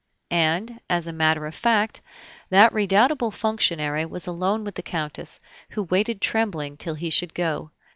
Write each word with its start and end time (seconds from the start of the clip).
And, 0.31 0.81
as 0.89 1.05
a 1.05 1.13
matter 1.13 1.45
of 1.45 1.53
fact, 1.53 2.01
that 2.49 2.73
redoubtable 2.73 3.29
functionary 3.29 4.03
was 4.03 4.25
alone 4.25 4.63
with 4.63 4.73
the 4.73 4.81
Countess, 4.81 5.39
who 5.69 5.83
waited 5.83 6.19
trembling 6.21 6.75
till 6.75 6.95
he 6.95 7.11
should 7.11 7.35
go. 7.35 7.69